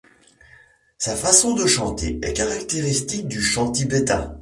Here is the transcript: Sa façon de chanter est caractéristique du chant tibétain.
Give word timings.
Sa 0.97 1.15
façon 1.15 1.53
de 1.53 1.67
chanter 1.67 2.17
est 2.23 2.33
caractéristique 2.33 3.27
du 3.27 3.39
chant 3.39 3.69
tibétain. 3.69 4.35